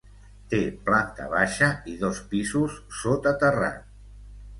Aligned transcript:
Té 0.51 0.59
planta 0.85 1.27
baixa 1.33 1.69
i 1.91 1.93
dos 2.05 2.21
pisos 2.31 2.79
sota 3.03 3.35
terrat. 3.45 3.85